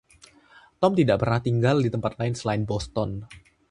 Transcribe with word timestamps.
Tom 0.81 0.91
tidak 0.99 1.17
pernah 1.21 1.41
tinggal 1.47 1.75
di 1.85 1.89
tempat 1.95 2.13
lain 2.19 2.33
selain 2.39 2.63
Boston. 2.71 3.09